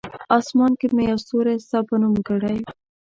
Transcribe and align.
آسمان 0.37 0.71
کې 0.79 0.87
مې 0.95 1.03
یو 1.11 1.17
ستوری 1.23 1.53
ستا 1.65 1.79
په 1.87 1.95
نوم 2.01 2.15
کړی! 2.27 2.57